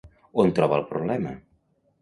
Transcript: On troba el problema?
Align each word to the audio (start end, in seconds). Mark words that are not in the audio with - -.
On 0.43 0.53
troba 0.59 0.79
el 0.81 0.87
problema? 0.95 1.37